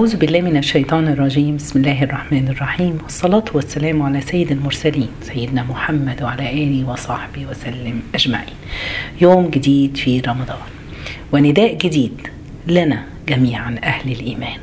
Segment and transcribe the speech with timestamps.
[0.00, 1.56] أعوذ بالله من الشيطان الرجيم.
[1.56, 2.98] بسم الله الرحمن الرحيم.
[3.02, 8.54] والصلاة والسلام على سيد المرسلين سيدنا محمد وعلى آله وصحبه وسلم أجمعين.
[9.20, 10.68] يوم جديد في رمضان
[11.32, 12.28] ونداء جديد
[12.66, 14.58] لنا جميعا أهل الإيمان.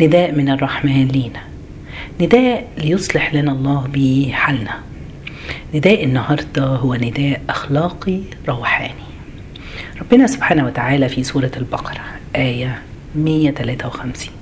[0.00, 1.42] نداء من الرحمن لينا.
[2.20, 4.74] نداء ليصلح لنا الله به حالنا
[5.74, 9.06] نداء النهاردة هو نداء أخلاقي روحاني.
[10.00, 12.04] ربنا سبحانه وتعالى في سورة البقرة
[12.36, 12.82] آية
[13.14, 14.35] 153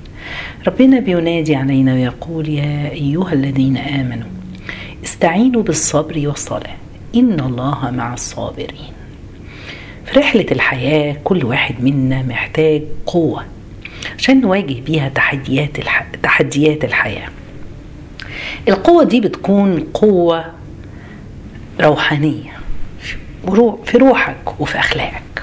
[0.66, 4.28] ربنا بينادي علينا ويقول يا أيها الذين آمنوا
[5.04, 6.76] استعينوا بالصبر والصلاة
[7.14, 8.92] إن الله مع الصابرين.
[10.06, 13.44] في رحلة الحياة كل واحد منا محتاج قوة
[14.18, 16.06] عشان نواجه بيها تحديات الح...
[16.22, 17.28] تحديات الحياة.
[18.68, 20.44] القوة دي بتكون قوة
[21.80, 22.52] روحانية
[23.84, 25.42] في روحك وفي أخلاقك.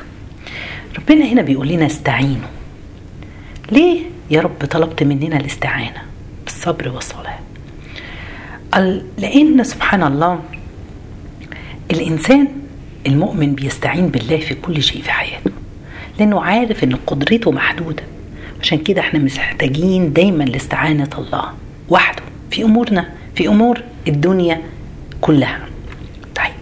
[1.00, 2.50] ربنا هنا بيقول لنا استعينوا.
[3.72, 6.02] ليه؟ يا رب طلبت مننا الاستعانة
[6.46, 7.40] بالصبر والصلاة.
[9.18, 10.40] لأن سبحان الله
[11.92, 12.48] الإنسان
[13.08, 15.52] المؤمن بيستعين بالله في كل شيء في حياته
[16.20, 18.04] لأنه عارف إن قدرته محدودة.
[18.62, 21.54] عشان كده إحنا محتاجين دايما لاستعانة الله
[21.90, 24.62] وحده في أمورنا في أمور الدنيا
[25.22, 25.60] كلها.
[26.36, 26.54] طيب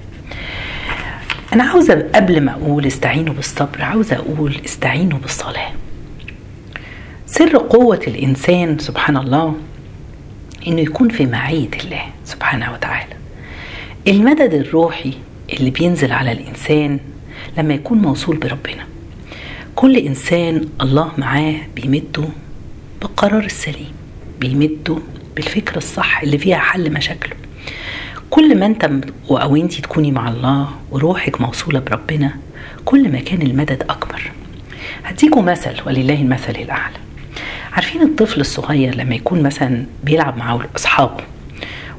[1.53, 5.71] أنا عاوزة قبل ما أقول استعينوا بالصبر عاوزة أقول استعينوا بالصلاة.
[7.31, 9.55] سر قوة الإنسان سبحان الله
[10.67, 13.13] إنه يكون في معية الله سبحانه وتعالى.
[14.07, 15.13] المدد الروحي
[15.53, 16.99] اللي بينزل على الإنسان
[17.57, 18.87] لما يكون موصول بربنا.
[19.75, 22.23] كل إنسان الله معاه بيمده
[23.01, 23.91] بالقرار السليم
[24.39, 24.97] بيمده
[25.35, 27.35] بالفكرة الصح اللي فيها حل مشاكله.
[28.29, 28.89] كل ما انت
[29.31, 32.33] أو انت تكوني مع الله وروحك موصولة بربنا
[32.85, 34.31] كل ما كان المدد أكبر.
[35.03, 36.95] هديكم مثل ولله المثل الأعلى.
[37.79, 41.23] عارفين الطفل الصغير لما يكون مثلا بيلعب مع أصحابه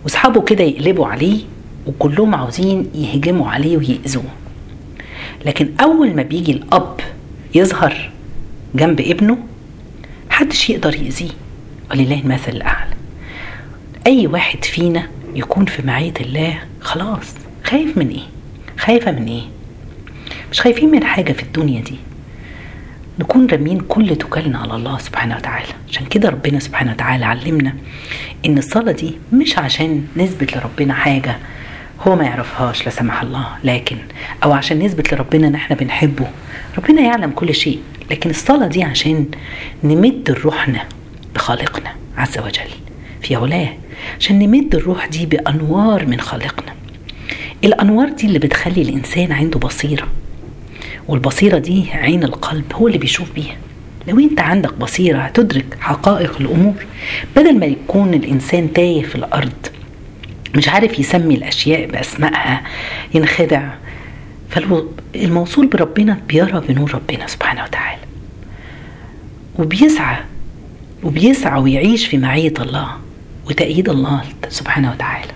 [0.05, 1.41] وأصحابه كده يقلبوا عليه
[1.87, 4.25] وكلهم عاوزين يهجموا عليه ويأذوه
[5.47, 7.01] لكن أول ما بيجي الأب
[7.55, 8.11] يظهر
[8.75, 9.39] جنب ابنه
[10.31, 11.31] محدش يقدر يأذيه
[11.91, 12.95] ولله المثل الأعلى
[14.07, 18.27] أي واحد فينا يكون في معية الله خلاص خايف من إيه؟
[18.79, 19.43] خايفة من إيه؟
[20.53, 21.97] مش خايفين من حاجة في الدنيا دي
[23.21, 25.69] نكون رامين كل توكلنا على الله سبحانه وتعالى.
[25.89, 27.75] عشان كده ربنا سبحانه وتعالى علمنا
[28.47, 31.37] إن الصلاة دي مش عشان نثبت لربنا حاجة
[32.01, 33.47] هو ما يعرفهاش لا سمح الله.
[33.65, 33.97] لكن
[34.45, 36.27] أو عشان نثبت لربنا إن إحنا بنحبه.
[36.79, 37.79] ربنا يعلم كل شيء
[38.11, 39.27] لكن الصلاة دي عشان
[39.85, 40.85] نمد روحنا
[41.35, 42.71] بخالقنا عز وجل.
[43.23, 43.69] في علاه
[44.19, 46.73] عشان نمد الروح دي بأنوار من خالقنا.
[47.65, 50.09] الأنوار دي اللي بتخلي الإنسان عنده بصيرة.
[51.09, 53.57] والبصيرة دي عين القلب هو اللي بيشوف بيها.
[54.09, 56.75] لو انت عندك بصيرة هتدرك حقائق الأمور
[57.37, 59.53] بدل ما يكون الإنسان تايه في الأرض
[60.55, 62.63] مش عارف يسمي الأشياء بأسمائها
[63.15, 63.69] ينخدع.
[64.51, 68.01] فالموصول بربنا بيرى بنور ربنا سبحانه وتعالى.
[69.59, 70.17] وبيسعى
[71.03, 72.89] وبيسعى ويعيش في معية الله
[73.47, 75.33] وتأييد الله سبحانه وتعالى.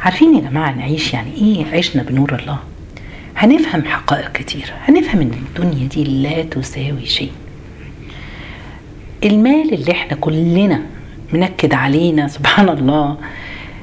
[0.00, 2.58] عارفين يا جماعة نعيش يعني إيه؟ عشنا بنور الله.
[3.44, 4.72] هنفهم حقائق كتير.
[4.88, 7.30] هنفهم إن الدنيا دي لا تساوي شيء.
[9.24, 10.82] المال اللي إحنا كلنا
[11.32, 13.16] منكد علينا سبحان الله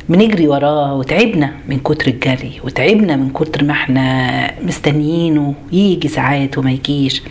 [0.09, 6.71] بنجري وراه وتعبنا من كتر الجري وتعبنا من كتر ما إحنا مستنيينه يجي ساعات وما
[6.71, 7.21] يجيش.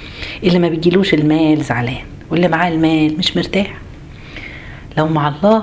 [0.44, 3.74] اللي ما بيجيلوش المال زعلان واللي معاه المال مش مرتاح.
[4.98, 5.62] لو مع الله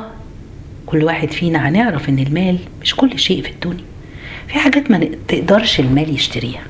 [0.85, 3.83] كل واحد فينا هنعرف إن المال مش كل شيء في الدنيا.
[4.47, 6.63] في حاجات ما تقدرش المال يشتريها.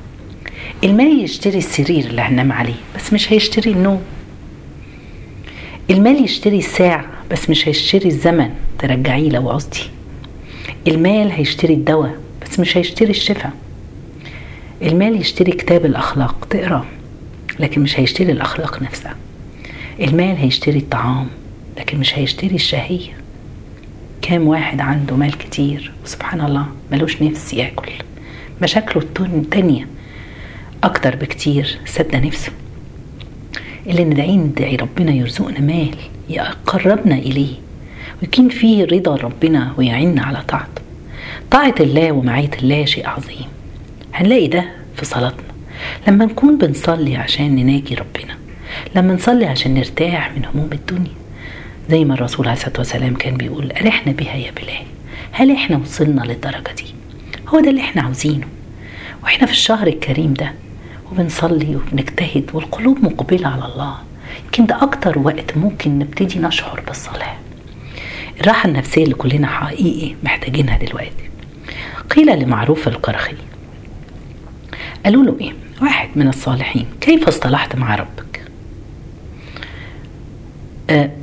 [0.84, 4.02] المال يشتري السرير اللي هننام عليه بس مش هيشتري النوم.
[5.90, 9.90] المال يشتري الساعة بس مش هيشتري الزمن ترجعيه لو عوزتي.
[10.88, 13.52] المال هيشتري الدواء بس مش هيشتري الشفاء.
[14.82, 16.86] المال يشتري كتاب الأخلاق تقرأ
[17.60, 19.16] لكن مش هيشتري الأخلاق نفسها.
[20.00, 21.26] المال هيشتري الطعام
[21.78, 23.10] لكن مش هيشتري الشهية.
[24.22, 27.92] كام واحد عنده مال كتير وسبحان الله ملوش نفس ياكل.
[28.62, 29.86] مشاكله التانية
[30.84, 32.52] أكتر بكتير سد نفسه.
[33.86, 35.94] اللي ندعي ندعي ربنا يرزقنا مال
[36.28, 37.54] يقربنا إليه
[38.22, 40.82] ويكون فيه رضا ربنا ويعيننا على طاعته.
[41.50, 43.46] طاعة الله ومعية الله شيء عظيم.
[44.14, 44.64] هنلاقي ده
[44.96, 45.48] في صلاتنا.
[46.08, 48.34] لما نكون بنصلي عشان نناجي ربنا
[48.94, 51.12] لما نصلي عشان نرتاح من هموم الدنيا
[51.90, 54.86] زي ما الرسول عليه الصلاة والسلام كان بيقول ارحنا بها يا بلال؟
[55.32, 56.84] هل إحنا وصلنا للدرجة دي؟
[57.48, 58.46] هو ده اللي إحنا عاوزينه.
[59.22, 60.52] وإحنا في الشهر الكريم ده
[61.12, 63.94] وبنصلي وبنجتهد والقلوب مقبلة على الله
[64.44, 67.36] يمكن ده أكتر وقت ممكن نبتدي نشعر بالصلاة.
[68.40, 71.28] الراحة النفسية اللي كلنا حقيقي محتاجينها دلوقتي.
[72.10, 73.36] قيل لمعروف القرخي
[75.04, 75.52] قالوا له إيه؟
[75.82, 78.27] واحد من الصالحين كيف اصطلحت مع ربك؟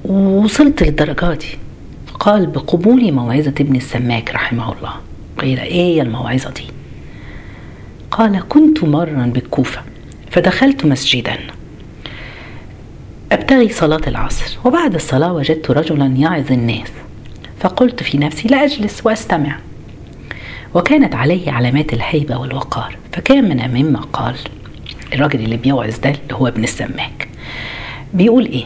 [0.05, 1.57] وصلت للدرجة دي.
[2.19, 4.93] قال بقبول موعظة ابن السماك رحمه الله.
[5.37, 6.63] قيل إيه الموعظة دي؟
[8.11, 9.81] قال كنت مرا بالكوفة
[10.31, 11.37] فدخلت مسجدا.
[13.31, 16.87] أبتغي صلاة العصر وبعد الصلاة وجدت رجلا يعظ الناس.
[17.59, 19.57] فقلت في نفسي لا أجلس وأستمع.
[20.73, 22.97] وكانت عليه علامات الهيبة والوقار.
[23.11, 24.35] فكان من مما قال
[25.13, 27.27] الراجل اللي بيوعظ ده اللي هو ابن السماك
[28.13, 28.65] بيقول إيه؟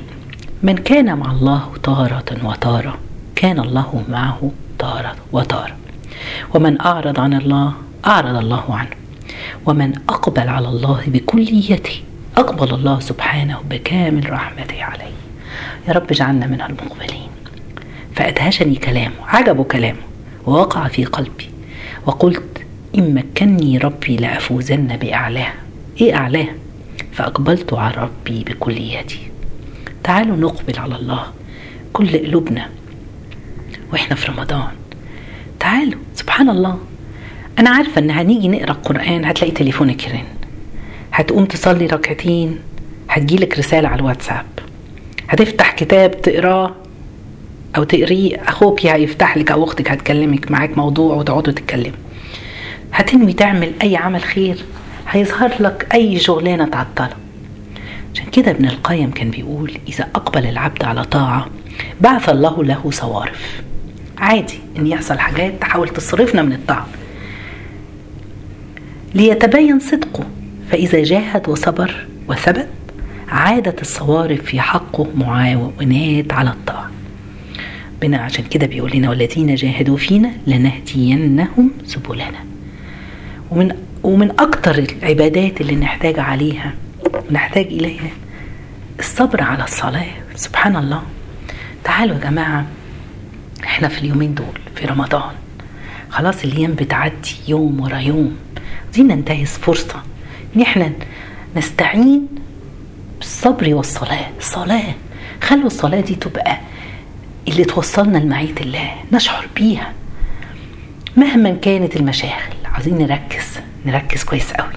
[0.64, 2.98] من كان مع الله تارة وتارة
[3.36, 5.76] كان الله معه تارة وتارة
[6.54, 7.74] ومن أعرض عن الله
[8.06, 8.90] أعرض الله عنه.
[9.66, 12.02] ومن أقبل على الله بكليته
[12.38, 15.14] أقبل الله سبحانه بكامل رحمته عليه.
[15.88, 17.30] يا رب اجعلنا من المقبلين.
[18.16, 20.04] فأدهشني كلامه عجبه كلامه
[20.46, 21.50] ووقع في قلبي.
[22.06, 22.66] وقلت
[22.98, 25.54] إن مكني ربي لأفوزن بأعلاه.
[26.02, 26.48] إيه أعلاه؟
[27.12, 29.20] فأقبلت على ربي بكليتي
[30.04, 31.24] تعالوا نقبل على الله.
[31.94, 32.69] كل قلوبنا.
[33.94, 34.72] وإحنا في رمضان.
[35.60, 36.80] تعالوا سبحان الله
[37.60, 40.24] أنا عارفة إن هنيجي نقرأ القرآن هتلاقي تليفونك يرن.
[41.13, 42.60] هتقوم تصلي ركعتين
[43.10, 44.46] هتجيلك رسالة على الواتساب.
[45.30, 46.75] هتفتح كتاب تقراه
[47.78, 51.98] أو تقريه أخوك هيفتح لك أو أختك هتكلمك معاك موضوع وتقعدوا تتكلموا.
[52.94, 54.57] هتنوي تعمل أي عمل خير
[55.10, 57.13] هيظهر لك أي شغلانة تعطلة
[58.14, 61.48] عشان كده ابن القيم كان بيقول إذا أقبل العبد على طاعة
[62.02, 63.62] بعث الله له صوارف.
[64.18, 66.88] عادي إن يحصل حاجات تحاول تصرفنا من الطاعة.
[69.16, 70.24] ليتبين صدقه
[70.72, 72.68] فإذا جاهد وصبر وثبت
[73.28, 76.92] عادت الصوارف في حقه معاونات على الطاعة.
[77.96, 82.44] ربنا عشان كده بيقول لنا والذين جاهدوا فينا لنهدينهم سبلنا.
[83.52, 86.74] ومن ومن أكتر العبادات اللي نحتاج عليها
[87.31, 88.12] نحتاج إليها
[89.00, 90.12] الصبر على الصلاة.
[90.36, 91.04] سبحان الله.
[91.83, 92.66] تعالوا يا جماعة
[93.63, 95.31] إحنا في اليومين دول في رمضان.
[96.10, 98.38] خلاص الأيام بتعدي يوم ورا يوم.
[98.94, 100.04] دي ننتهز فرصة
[100.56, 100.92] إن إحنا
[101.56, 102.27] نستعين
[103.18, 104.27] بالصبر والصلاة.
[104.38, 104.94] الصلاة
[105.44, 106.57] خلوا الصلاة دي تبقى
[107.48, 109.94] اللي توصلنا لمعية الله نشعر بيها.
[111.18, 114.74] مهما كانت المشاغل عايزين نركز نركز كويس قوي.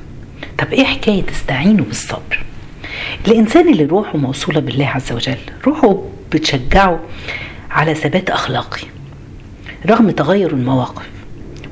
[0.62, 2.42] طب إيه حكاية استعينوا بالصبر؟
[3.28, 5.36] الإنسان اللي روحه موصولة بالله عز وجل
[5.66, 7.00] روحه بتشجعه
[7.70, 8.82] على ثبات أخلاقي
[9.86, 11.06] رغم تغير المواقف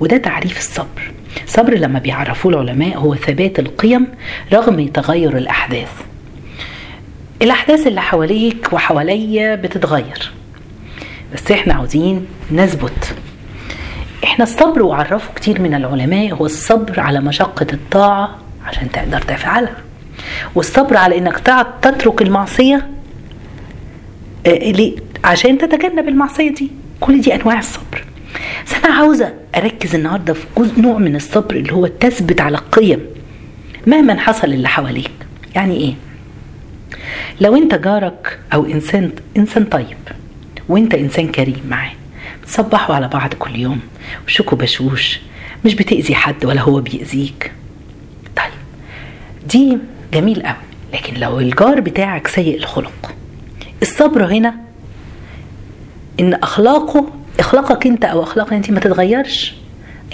[0.01, 1.13] وده تعريف الصبر.
[1.45, 4.07] الصبر لما بيعرفوه العلماء هو ثبات القيم
[4.53, 5.93] رغم تغير الأحداث.
[7.43, 10.33] الأحداث اللي حواليك وحواليا بتتغير
[11.35, 13.15] بس إحنا عاوزين نثبت.
[14.25, 18.39] إحنا الصبر وعرفه كتير من العلماء هو الصبر على مشقة الطاعة
[18.71, 19.77] عشان تقدر تفعلها.
[20.55, 21.39] والصبر على إنك
[21.83, 22.89] تترك المعصية
[25.25, 26.71] عشان تتجنب المعصية دي.
[27.01, 28.05] كل دي أنواع الصبر.
[28.67, 33.01] بس أنا عاوزة أركز النهاردة في جزء نوع من الصبر اللي هو تثبت على القيم
[33.87, 35.11] مهما حصل اللي حواليك.
[35.55, 35.95] يعني إيه؟
[37.41, 39.97] لو أنت جارك أو إنسان إنسان طيب
[40.69, 41.93] وأنت إنسان كريم معاه
[42.43, 43.81] بتصبحوا على بعض كل يوم.
[44.27, 45.21] وشكوا بشوش.
[45.65, 47.53] مش بتأذي حد ولا هو بيأذيك.
[49.51, 49.79] دي
[50.13, 50.57] جميل قوي
[50.95, 53.15] لكن لو الجار بتاعك سيء الخلق
[53.83, 54.55] الصبر هنا
[56.21, 57.07] إن أخلاقه
[57.39, 59.55] أخلاقك أنت أو اخلاقك أنت ما تتغيرش.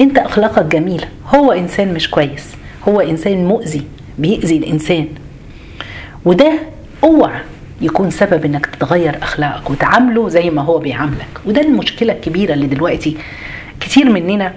[0.00, 2.44] أنت أخلاقك جميلة هو إنسان مش كويس
[2.88, 3.82] هو إنسان مؤذي
[4.18, 5.08] بيأذي الإنسان.
[6.24, 6.58] وده
[7.04, 7.40] أوعى
[7.80, 11.28] يكون سبب إنك تتغير أخلاقك وتعامله زي ما هو بيعاملك.
[11.46, 13.16] وده المشكلة الكبيرة اللي دلوقتي
[13.80, 14.54] كتير مننا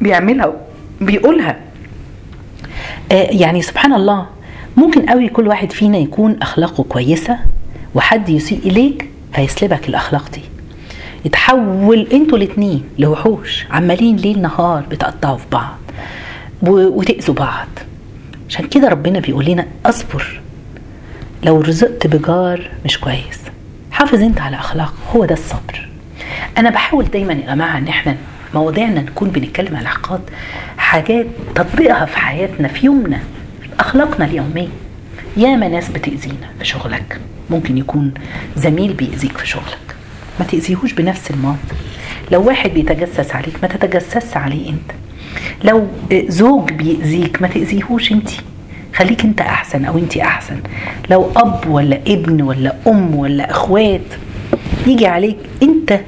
[0.00, 0.52] بيعملها
[1.00, 1.56] بيقولها
[3.10, 4.26] يعني سبحان الله
[4.76, 7.38] ممكن قوي كل واحد فينا يكون أخلاقه كويسة
[7.94, 10.40] وحد يسيء إليك فيسلبك الأخلاق دي.
[11.24, 15.78] يتحول أنتوا الاتنين لوحوش عمالين ليل نهار بتقطعوا في بعض
[16.62, 17.68] وتأذوا بعض.
[18.48, 20.40] عشان كده ربنا بيقول لنا اصبر.
[21.42, 23.40] لو رزقت بجار مش كويس.
[23.90, 25.88] حافظ انت على أخلاق هو ده الصبر.
[26.58, 28.16] أنا بحاول دايما يا جماعة إن إحنا
[28.54, 30.20] مواضيعنا نكون بنتكلم على حقات
[30.88, 33.20] حاجات تطبيقها في حياتنا في يومنا
[33.80, 34.68] أخلاقنا اليومية.
[35.36, 37.20] ياما ناس بتأذينا في شغلك.
[37.50, 38.14] ممكن يكون
[38.56, 39.96] زميل بيأذيك في شغلك.
[40.40, 41.76] ما تأذيهوش بنفس المنطق
[42.32, 44.90] لو واحد بيتجسس عليك ما تتجسس عليه أنت.
[45.64, 45.86] لو
[46.28, 48.30] زوج بيأذيك ما تأذيهوش أنت.
[48.94, 50.60] خليك أنت أحسن أو أنت أحسن.
[51.10, 54.14] لو أب ولا ابن ولا أم ولا إخوات
[54.86, 56.00] يجي عليك أنت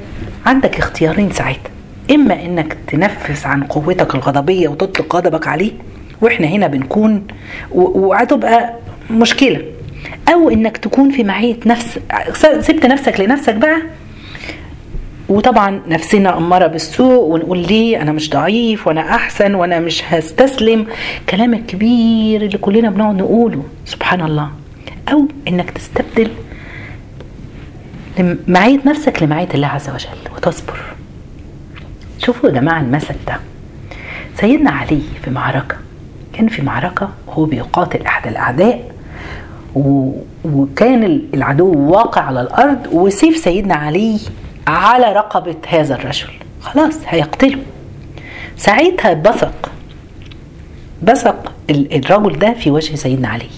[0.47, 1.70] عندك اختيارين ساعتها.
[2.11, 5.73] إما إنك تنفس عن قوتك الغضبية وتطلق غضبك عليه
[6.21, 7.27] وإحنا هنا بنكون
[7.71, 8.75] وهتبقى
[9.11, 9.63] مشكلة.
[10.33, 11.99] أو إنك تكون في معية نفس
[12.61, 13.83] سبت نفسك لنفسك بقى.
[15.29, 20.87] وطبعا نفسنا أمارة بالسوء ونقول ليه أنا مش ضعيف وأنا أحسن وأنا مش هستسلم.
[21.29, 24.51] كلام الكبير اللي كلنا بنقعد نقوله سبحان الله.
[25.13, 26.31] أو إنك تستبدل
[28.49, 30.81] معية نفسك لمعية الله عز وجل وتصبر.
[32.25, 33.41] شوفوا يا جماعة المثل ده.
[34.37, 35.77] سيدنا علي في معركة
[36.33, 38.93] كان في معركة وهو بيقاتل أحد الأعداء
[40.45, 44.21] وكان العدو واقع على الأرض وسيف سيدنا علي
[44.67, 46.29] على رقبة هذا الرجل.
[46.61, 47.63] خلاص هيقتله.
[48.57, 49.73] ساعتها بثق
[51.03, 53.51] بثق الرجل ده في وجه سيدنا علي.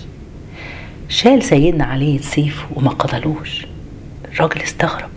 [1.08, 3.66] شال سيدنا علي السيف وما قتلوش.
[4.34, 5.08] الراجل استغرب.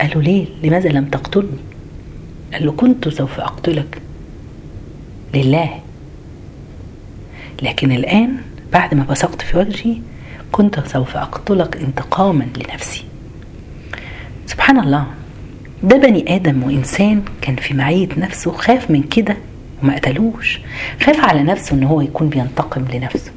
[0.00, 1.58] قال له ليه؟ لماذا لم تقتلني؟
[2.52, 3.98] قال له كنت سوف أقتلك.
[5.34, 5.80] لله.
[7.62, 8.36] لكن الآن
[8.72, 9.96] بعد ما بصقت في وجهي
[10.52, 13.04] كنت سوف أقتلك انتقاما لنفسي.
[14.46, 15.06] سبحان الله.
[15.82, 19.36] ده بني آدم وإنسان كان في معية نفسه خاف من كده
[19.82, 20.60] وما قتلوش.
[21.02, 23.30] خاف على نفسه إن هو يكون بينتقم لنفسه.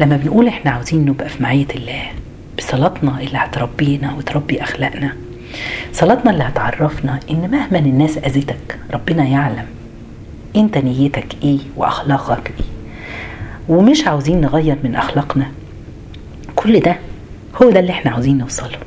[0.00, 2.02] لما بنقول إحنا عاوزين نبقى في معية الله
[2.58, 5.16] بصلاتنا اللي هتربينا وتربي أخلاقنا
[5.92, 9.66] صلاتنا اللي هتعرفنا إن مهما الناس أذتك ربنا يعلم
[10.56, 12.66] أنت نيتك إيه وأخلاقك إيه.
[13.68, 15.50] ومش عاوزين نغير من أخلاقنا.
[16.56, 16.96] كل ده
[17.62, 18.78] هو ده اللي إحنا عاوزين نوصله.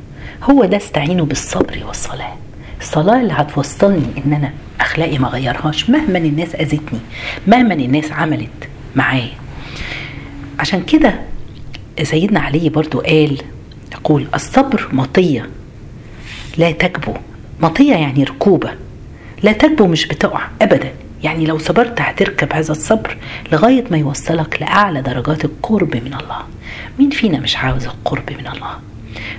[0.44, 2.36] هو ده استعينوا بالصبر والصلاة.
[2.82, 4.52] الصلاة اللي هتوصلني إن أنا
[4.82, 7.00] أخلاقي ما غيرهاش مهما الناس أذتني
[7.48, 8.50] مهما الناس عملت
[8.96, 9.32] معايا.
[10.60, 11.20] عشان كده
[12.04, 13.38] سيدنا علي برضو قال
[13.94, 15.50] يقول الصبر مطية.
[16.60, 17.14] لا تكبو.
[17.62, 18.72] مطية يعني ركوبة.
[19.44, 20.92] لا تكبو مش بتقع أبدا.
[21.24, 23.18] يعني لو صبرت هتركب هذا الصبر
[23.52, 26.42] لغاية ما يوصلك لأعلى درجات القرب من الله.
[27.00, 28.80] مين فينا مش عاوز القرب من الله؟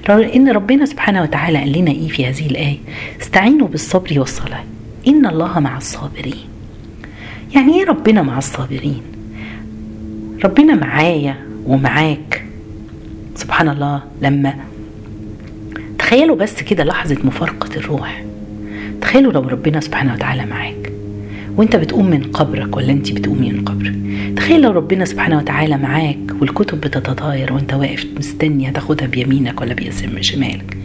[0.08, 2.78] لأن ربنا سبحانه وتعالى قال لنا إيه في هذه الآية؟
[3.20, 4.64] استعينوا بالصبر والصلاة.
[5.08, 6.48] إن الله مع الصابرين.
[7.54, 9.02] يعني إيه ربنا مع الصابرين؟
[10.44, 11.36] ربنا معايا
[11.66, 12.44] ومعاك.
[13.34, 14.54] سبحان الله لما
[16.10, 18.24] تخيلوا بس كده لحظة مفارقة الروح.
[19.00, 20.92] تخيلوا لو ربنا سبحانه وتعالى معاك
[21.56, 23.94] وانت بتقوم من قبرك ولا انت بتقومي من قبرك.
[24.36, 30.76] تخيل لو ربنا سبحانه وتعالى معاك والكتب بتتطاير وانت واقف مستني هتاخدها بيمينك ولا بشمالك.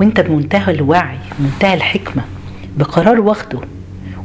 [0.00, 2.22] وانت بمنتهى الوعي منتهى الحكمة
[2.78, 3.60] بقرار واخده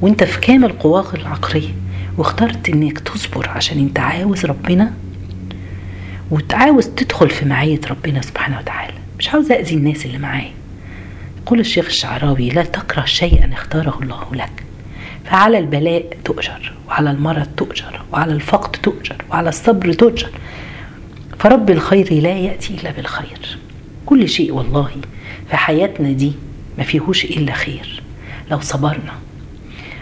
[0.02, 1.74] وانت في كامل قواك العقلية
[2.18, 4.94] واخترت انك تصبر عشان انت عاوز ربنا
[6.32, 8.91] وتعاوز تدخل في معية ربنا سبحانه وتعالى.
[9.22, 10.52] مش عاوز أذي الناس اللي معايا.
[11.42, 14.64] يقول الشيخ الشعراوي لا تكره شيئا اختاره الله لك.
[15.26, 20.30] فعلى البلاء تؤجر وعلى المرض تؤجر وعلى الفقد تؤجر وعلى الصبر تؤجر.
[21.40, 23.58] فرب الخير لا يأتي إلا بالخير.
[24.06, 24.92] كل شيء والله
[25.50, 26.34] في حياتنا دي
[26.78, 28.02] ما فيهوش إلا خير.
[28.52, 29.14] لو صبرنا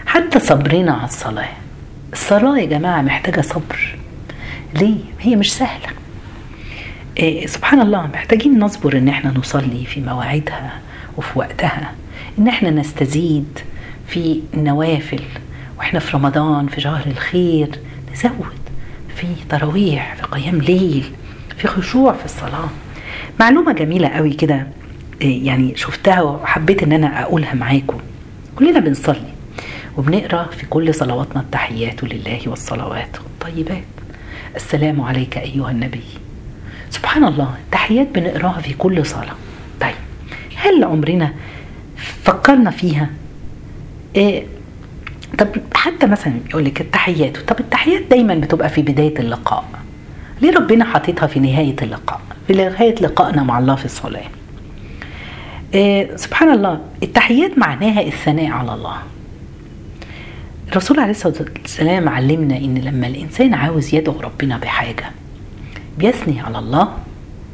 [0.06, 1.52] حتى صبرنا على الصلاة.
[2.12, 3.96] الصلاة يا جماعة محتاجة صبر.
[4.74, 5.88] ليه؟ هي مش سهلة.
[7.46, 10.72] سبحان الله محتاجين نصبر إن إحنا نصلي في مواعيدها
[11.16, 11.92] وفي وقتها.
[12.38, 13.58] إن إحنا نستزيد
[14.06, 15.20] في النوافل
[15.78, 17.68] وإحنا في رمضان في شهر الخير
[18.12, 18.60] نزود
[19.16, 21.04] في تراويح في قيام ليل
[21.56, 22.68] في خشوع في الصلاة.
[23.40, 24.66] معلومة جميلة قوي كده
[25.20, 27.98] يعني شفتها وحبيت إن أنا أقولها معاكم.
[28.56, 29.32] كلنا بنصلي
[29.96, 33.84] وبنقرأ في كل صلواتنا التحيات لله والصلوات والطيبات.
[34.56, 36.00] السلام عليك أيها النبي.
[36.90, 39.34] سبحان الله التحيات بنقراها في كل صلاه
[39.80, 39.94] طيب
[40.56, 41.32] هل عمرنا
[42.24, 43.10] فكرنا فيها؟
[44.16, 44.46] إيه
[45.38, 49.64] طب حتى مثلا يقول لك التحيات طب التحيات دايما بتبقى في بداية اللقاء.
[50.42, 54.22] ليه ربنا حاططها في نهاية اللقاء؟ في نهاية لقائنا مع الله في الصلاة.
[55.74, 58.96] إيه سبحان الله التحيات معناها الثناء على الله.
[60.68, 65.04] الرسول عليه الصلاة والسلام علمنا إن لما الإنسان عاوز يدعو ربنا بحاجة
[66.00, 66.86] بيثني على الله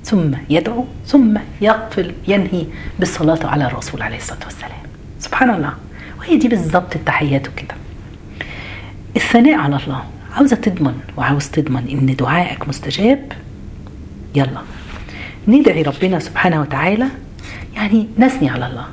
[0.05, 2.65] ثم يدعو ثم يقفل ينهي
[2.99, 4.83] بالصلاة على الرسول عليه الصلاة والسلام.
[5.21, 5.73] سبحان الله.
[6.19, 7.75] وهي دي بالظبط التحيات كده
[9.17, 10.03] الثناء على الله.
[10.37, 13.33] عاوزة تضمن وعاوز تضمن إن دعائك مستجاب
[14.35, 14.61] يلا.
[15.49, 17.07] ندعي ربنا سبحانه وتعالى.
[17.75, 18.87] يعني نثني على الله.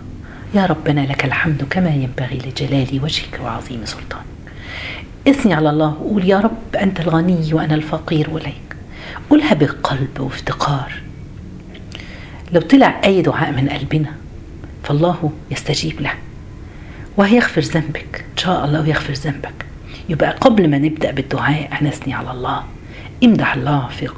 [0.55, 4.23] يا ربنا لك الحمد كما ينبغي لجلال وجهك وعظيم سلطانك
[5.27, 8.72] اثني على الله وقول يا رب أنت الغني وأنا الفقير إليك.
[9.29, 10.93] قولها بقلب وافتقار.
[12.51, 14.11] لو طلع أي دعاء من قلبنا
[14.83, 16.13] فالله يستجيب له.
[17.17, 19.65] وهيغفر ذنبك إن شاء الله ويغفر ذنبك.
[20.09, 22.63] يبقى قبل ما نبدأ بالدعاء هنثني على الله.
[23.23, 24.09] امدح الله في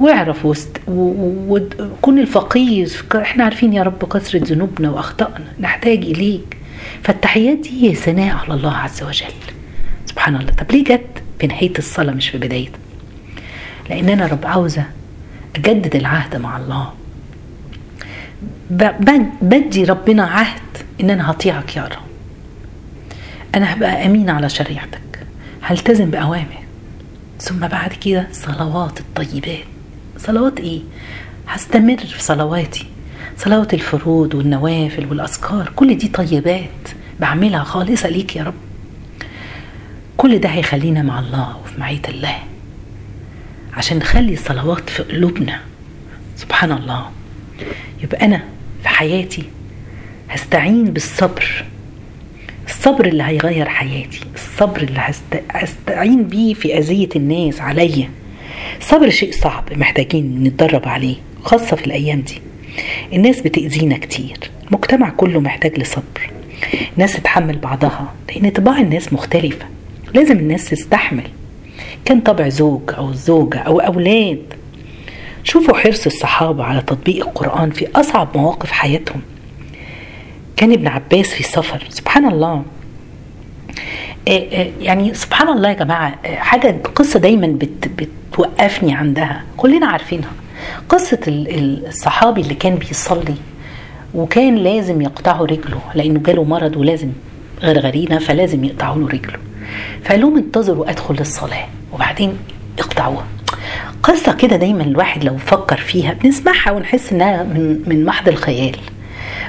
[0.00, 0.80] واعرف وست...
[0.88, 2.90] وكن الفقير.
[3.14, 6.56] إحنا عارفين يا رب كثرة ذنوبنا واخطائنا نحتاج إليك.
[7.02, 9.34] فالتحيات دي هي ثناء على الله عز وجل.
[10.06, 10.52] سبحان الله.
[10.52, 12.78] طب ليه جت في نهاية الصلاة مش في بدايتها؟
[13.90, 14.84] لأن أنا رب عاوزة
[15.56, 16.92] أجدد العهد مع الله.
[19.42, 20.60] بدي ربنا عهد
[21.00, 22.02] إن أنا هطيعك يا رب.
[23.54, 25.26] أنا هبقى أمين على شريعتك.
[25.62, 26.58] هلتزم بأوامر.
[27.40, 29.64] ثم بعد كده صلوات الطيبات.
[30.18, 30.80] صلوات إيه؟
[31.48, 32.86] هستمر في صلواتي.
[33.36, 35.72] صلوات الفروض والنوافل والأذكار.
[35.76, 36.88] كل دي طيبات
[37.20, 38.54] بعملها خالصة ليك يا رب.
[40.16, 42.36] كل ده هيخلينا مع الله وفي معية الله.
[43.76, 45.60] عشان نخلي الصلوات في قلوبنا.
[46.36, 47.10] سبحان الله
[48.02, 48.42] يبقى أنا
[48.82, 49.42] في حياتي
[50.30, 51.64] هستعين بالصبر.
[52.68, 54.20] الصبر اللي هيغير حياتي.
[54.34, 55.00] الصبر اللي
[55.50, 58.10] هستعين بيه في أذية الناس عليا.
[58.78, 62.40] الصبر شيء صعب محتاجين نتدرب عليه خاصة في الأيام دي.
[63.12, 64.38] الناس بتأذينا كتير.
[64.68, 66.30] المجتمع كله محتاج لصبر.
[66.96, 69.66] ناس تتحمل بعضها لأن طباع الناس مختلفة.
[70.14, 71.24] لازم الناس تستحمل.
[72.04, 74.42] كان طبع زوج أو زوجة أو أولاد.
[75.44, 79.20] شوفوا حرص الصحابة على تطبيق القرآن في أصعب مواقف حياتهم.
[80.56, 82.62] كان ابن عباس في سفر سبحان الله.
[84.80, 89.44] يعني سبحان الله يا جماعة حاجة قصة دايما بت بتوقفني عندها.
[89.56, 90.32] كلنا عارفينها.
[90.88, 93.34] قصة الصحابي اللي كان بيصلي
[94.14, 97.08] وكان لازم يقطعوا رجله لأنه جاله مرض ولازم
[97.62, 99.38] غرغرينا فلازم يقطعوا له رجله.
[100.04, 101.66] فقال لهم انتظروا أدخل للصلاة.
[101.92, 102.36] وبعدين
[102.78, 103.26] اقطعوها.
[104.02, 108.76] قصة كده دايما الواحد لو فكر فيها بنسمعها ونحس إنها من من محض الخيال.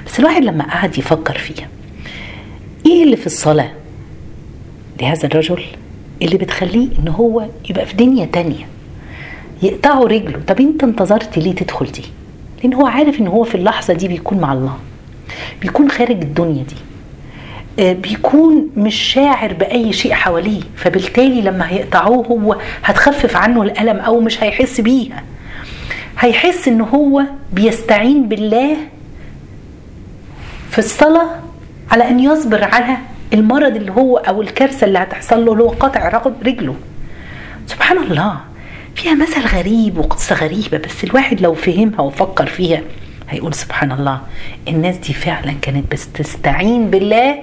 [0.06, 1.68] بس الواحد لما قعد يفكر فيها
[2.86, 3.72] إيه اللي في الصلاة؟
[5.02, 5.64] لهذا الرجل
[6.22, 8.68] اللي بتخليه إن هو يبقى في دنيا تانية.
[9.64, 10.40] يقطعوا رجله.
[10.48, 12.04] طب أنت انتظرت ليه تدخل دي؟
[12.64, 14.78] لأن هو عارف إن هو في اللحظة دي بيكون مع الله.
[15.62, 16.76] بيكون خارج الدنيا دي.
[17.80, 20.62] بيكون مش شاعر بأي شيء حواليه.
[20.76, 25.24] فبالتالي لما هيقطعوه هو هتخفف عنه الألم أو مش هيحس بيها
[26.20, 28.78] هيحس إن هو بيستعين بالله
[30.70, 31.30] في الصلاة
[31.92, 32.98] على أن يصبر على
[33.34, 36.76] المرض اللي هو أو الكارثة اللي هتحصل له اللي هو قطع رجله.
[37.68, 38.38] سبحان الله.
[38.96, 42.82] فيها مثل غريب وقصة غريبة بس الواحد لو فهمها وفكر فيها
[43.30, 44.22] هيقول سبحان الله
[44.68, 47.36] الناس دي فعلا كانت بتستعين بالله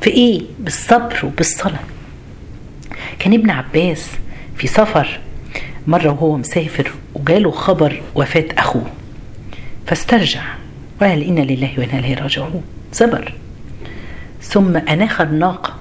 [0.00, 1.80] في إيه؟ بالصبر وبالصلاة.
[3.18, 4.10] كان ابن عباس
[4.56, 5.20] في سفر
[5.86, 8.86] مرة وهو مسافر وجاله خبر وفاة أخوه.
[9.86, 10.42] فاسترجع
[11.00, 12.62] وقال إنا لله وإنا إليه راجعون.
[12.92, 13.32] صبر.
[14.42, 15.74] ثم أناخ الناقة.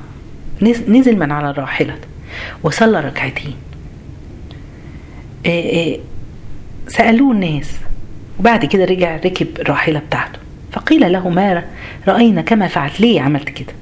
[0.87, 1.95] نزل من على الراحلة
[2.63, 3.55] وصلى ركعتين.
[6.87, 7.71] سألوه الناس.
[8.39, 10.39] وبعد كده رجع ركب الراحلة بتاعته.
[10.71, 11.63] فقيل له ما
[12.07, 13.73] رأينا كما فعلت؟ ليه عملت كده؟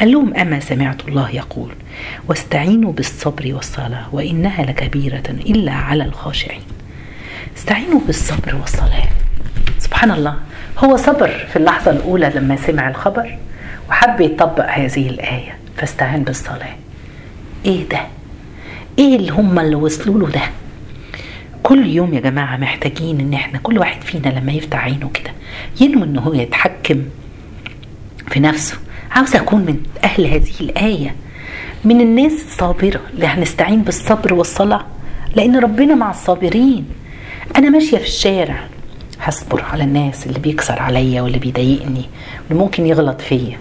[0.00, 1.72] قال لهم أما سمعت الله يقول
[2.28, 6.60] واستعينوا بالصبر والصلاة وإنها لكبيرة إلا على الخاشعين
[7.56, 9.08] استعينوا بالصبر والصلاة
[9.78, 10.34] سبحان الله
[10.78, 13.38] هو صبر في اللحظة الأولى لما سمع الخبر
[13.90, 16.74] وحب يطبق هذه الآية فاستعين بالصلاة
[17.66, 18.00] إيه ده؟
[18.98, 20.42] إيه اللي هم اللي وصلوا له ده؟
[21.62, 25.30] كل يوم يا جماعة محتاجين إن إحنا كل واحد فينا لما يفتح عينه كده
[25.80, 27.02] ينوي إن هو يتحكم
[28.28, 28.78] في نفسه
[29.10, 31.14] عاوز أكون من أهل هذه الآية
[31.84, 34.84] من الناس الصابرة اللي هنستعين بالصبر والصلاة
[35.36, 36.84] لأن ربنا مع الصابرين.
[37.56, 38.60] أنا ماشية في الشارع
[39.20, 42.04] هصبر على الناس اللي بيكسر عليا واللي بيضايقني
[42.48, 43.58] واللي ممكن يغلط فيا.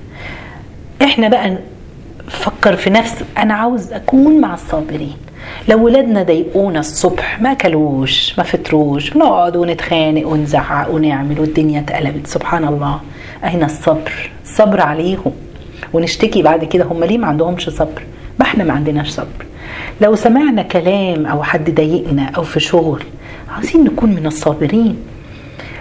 [1.01, 1.57] إحنا بقى
[2.27, 5.17] فكر في نفسي أنا عاوز أكون مع الصابرين.
[5.69, 12.67] لو ولادنا ضايقونا الصبح ما كلوش ما فطروش نقعد ونتخانق ونزعق ونعمل والدنيا اتقلبت سبحان
[12.67, 12.99] الله.
[13.43, 15.31] اين الصبر الصبر عليهم.
[15.93, 18.01] ونشتكي بعد كده هم ليه ما عندهمش صبر؟
[18.39, 19.45] ما إحنا ما عندناش صبر.
[20.01, 23.03] لو سمعنا كلام أو حد ضايقنا أو في شغل
[23.51, 24.95] عاوزين نكون من الصابرين.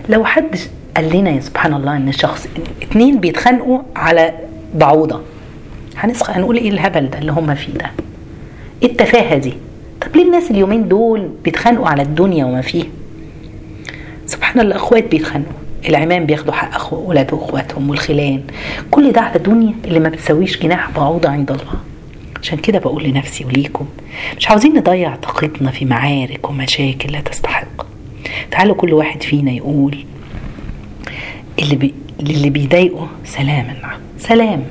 [0.09, 0.57] لو حد
[0.97, 2.49] قال لنا يا سبحان الله إن شخص
[2.83, 4.33] اتنين بيتخانقوا على
[4.75, 5.21] بعوضة.
[5.97, 7.91] هنسخ هنقول إيه الهبل ده اللي هم فيه ده؟
[8.83, 9.55] إيه التفاهة دي؟
[10.01, 12.87] طب ليه الناس اليومين دول بيتخانقوا على الدنيا وما فيها
[14.27, 15.53] سبحان الله أخوات بيتخانقوا.
[15.89, 18.43] العمام بياخدوا حق ولاد اخواتهم والخلان.
[18.91, 21.75] كل ده على الدنيا اللي ما بتسويش جناح بعوضة عند الله.
[22.43, 23.87] عشان كده بقول لنفسي وليكم
[24.37, 27.87] مش عاوزين نضيع طاقتنا في معارك ومشاكل لا تستحق.
[28.51, 29.99] تعالوا كل واحد فينا يقول
[31.59, 31.95] اللي بي...
[32.21, 33.99] اللي بيضايقه سلاما معه.
[34.19, 34.65] سلام.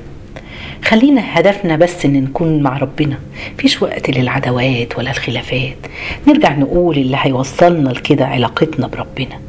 [0.85, 3.17] خلينا هدفنا بس إن نكون مع ربنا.
[3.53, 5.77] مفيش وقت للعداوات ولا الخلافات.
[6.27, 9.39] نرجع نقول اللي هيوصلنا لكده علاقتنا بربنا.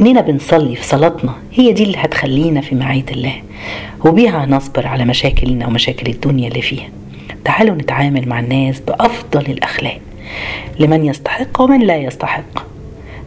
[0.00, 1.32] اننا بنصلي في صلاتنا.
[1.52, 3.32] هي دي اللي هتخلينا في معية الله.
[4.04, 6.88] وبيها نصبر على مشاكلنا ومشاكل الدنيا اللي فيها.
[7.44, 9.98] تعالوا نتعامل مع الناس بأفضل الأخلاق.
[10.80, 12.66] لمن يستحق ومن لا يستحق.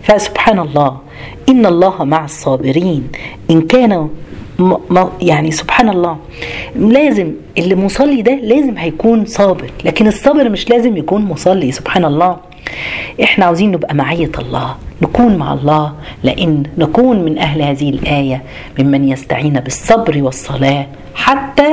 [0.03, 0.97] فسبحان الله.
[1.49, 3.07] إن الله مع الصابرين.
[3.51, 3.61] إن
[4.59, 6.17] م- يعني سبحان الله.
[6.75, 9.71] لازم اللي مصلي ده لازم هيكون صابر.
[9.85, 11.71] لكن الصابر مش لازم يكون مصلي.
[11.71, 12.37] سبحان الله.
[13.23, 15.93] إحنا عاوزين نبقى معية الله نكون مع الله
[16.23, 18.43] لأن نكون من أهل هذه الآية
[18.79, 21.69] ممن يستعين بالصبر والصلاة حتى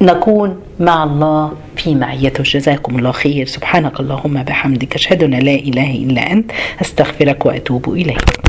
[0.00, 3.46] نكون مع الله في معيته جزاكم الله خير.
[3.46, 6.50] سبحانك اللهم بحمدك أشهد أن لا إله إلا أنت
[6.82, 8.40] أستغفرك وأتوب إليك.